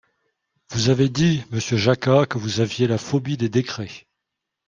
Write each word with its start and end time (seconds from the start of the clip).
Vous 0.71 0.89
avez 0.89 1.09
dit, 1.09 1.43
monsieur 1.51 1.77
Jacquat, 1.77 2.25
que 2.25 2.39
vous 2.39 2.59
aviez 2.59 2.87
la 2.87 2.97
phobie 2.97 3.37
des 3.37 3.49
décrets. 3.49 4.07